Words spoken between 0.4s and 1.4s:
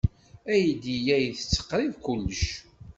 Aydi-a